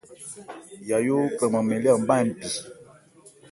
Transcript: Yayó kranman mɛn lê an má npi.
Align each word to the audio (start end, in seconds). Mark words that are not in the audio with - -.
Yayó 0.89 1.17
kranman 1.37 1.63
mɛn 1.67 1.81
lê 1.83 1.89
an 1.95 2.01
má 2.07 2.15
npi. 2.27 2.49